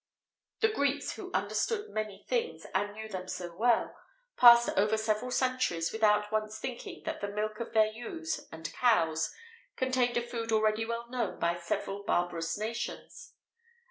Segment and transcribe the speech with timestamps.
[0.61, 3.95] The Greeks, who understood many things, and knew them so well,
[4.35, 9.29] passed over several centuries without once thinking that the milk of their ewes and cows
[9.75, 13.35] contained a food already well known by several barbarous nations.